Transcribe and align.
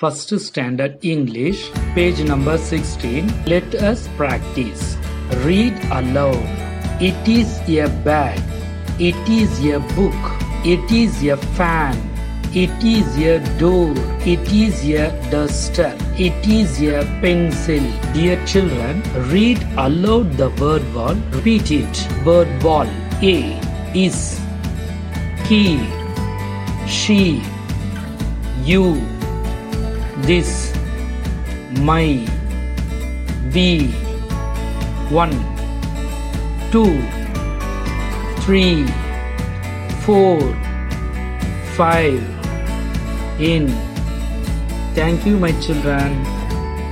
First 0.00 0.30
Standard 0.40 1.04
English, 1.04 1.70
page 1.94 2.20
number 2.24 2.56
16. 2.56 3.44
Let 3.44 3.74
us 3.74 4.08
practice. 4.16 4.96
Read 5.44 5.74
aloud. 5.92 6.40
It 7.02 7.28
is 7.28 7.60
a 7.68 7.86
bag. 8.02 8.40
It 8.98 9.28
is 9.28 9.52
a 9.66 9.78
book. 9.94 10.22
It 10.64 10.90
is 10.90 11.22
a 11.24 11.36
fan. 11.58 12.00
It 12.54 12.82
is 12.82 13.18
a 13.18 13.44
door. 13.58 13.92
It 14.24 14.50
is 14.50 14.82
a 14.88 15.10
duster. 15.30 15.94
It 16.16 16.48
is 16.48 16.80
a 16.80 17.04
pencil. 17.20 17.84
Dear 18.14 18.42
children, 18.46 19.02
read 19.28 19.62
aloud 19.76 20.32
the 20.38 20.48
word 20.62 20.82
ball. 20.94 21.14
Repeat 21.36 21.72
it. 21.72 22.24
Word 22.24 22.48
ball. 22.62 22.88
A 23.20 23.60
is 23.94 24.40
he, 25.44 25.78
she, 26.88 27.42
you, 28.64 29.19
this, 30.22 30.74
my, 31.80 32.26
be 33.52 33.90
one, 35.10 35.32
two, 36.70 37.00
three, 38.42 38.86
four, 40.04 40.40
five, 41.74 42.22
in. 43.40 43.68
Thank 44.94 45.24
you, 45.26 45.38
my 45.38 45.52
children. 45.60 46.24